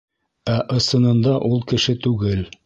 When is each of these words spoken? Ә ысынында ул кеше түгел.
Ә 0.53 0.55
ысынында 0.77 1.35
ул 1.51 1.63
кеше 1.73 1.97
түгел. 2.07 2.43